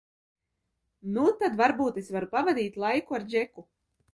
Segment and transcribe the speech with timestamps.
[1.17, 3.69] Nu, tad varbūt es varu pavadīt laiku ar Džeku?